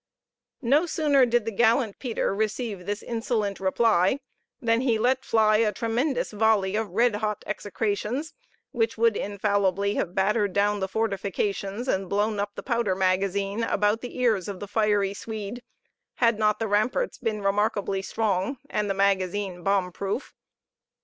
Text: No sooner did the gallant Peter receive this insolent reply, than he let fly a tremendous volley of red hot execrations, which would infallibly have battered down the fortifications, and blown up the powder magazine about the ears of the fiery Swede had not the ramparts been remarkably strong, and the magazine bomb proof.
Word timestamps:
No 0.63 0.87
sooner 0.87 1.27
did 1.27 1.45
the 1.45 1.51
gallant 1.51 1.99
Peter 1.99 2.33
receive 2.33 2.87
this 2.87 3.03
insolent 3.03 3.59
reply, 3.59 4.19
than 4.59 4.81
he 4.81 4.97
let 4.97 5.23
fly 5.23 5.57
a 5.57 5.71
tremendous 5.71 6.31
volley 6.31 6.75
of 6.75 6.89
red 6.89 7.17
hot 7.17 7.43
execrations, 7.45 8.33
which 8.71 8.97
would 8.97 9.15
infallibly 9.15 9.93
have 9.93 10.15
battered 10.15 10.53
down 10.53 10.79
the 10.79 10.87
fortifications, 10.87 11.87
and 11.87 12.09
blown 12.09 12.39
up 12.39 12.55
the 12.55 12.63
powder 12.63 12.95
magazine 12.95 13.63
about 13.63 14.01
the 14.01 14.17
ears 14.17 14.47
of 14.47 14.59
the 14.59 14.67
fiery 14.67 15.13
Swede 15.13 15.61
had 16.15 16.39
not 16.39 16.57
the 16.57 16.67
ramparts 16.67 17.19
been 17.19 17.43
remarkably 17.43 18.01
strong, 18.01 18.57
and 18.71 18.89
the 18.89 18.95
magazine 18.95 19.61
bomb 19.61 19.91
proof. 19.91 20.33